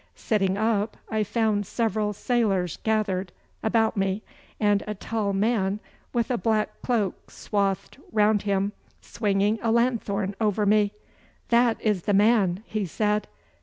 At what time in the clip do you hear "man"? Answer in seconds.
5.31-5.79, 12.15-12.63